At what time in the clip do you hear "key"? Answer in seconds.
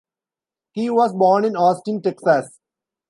0.73-0.89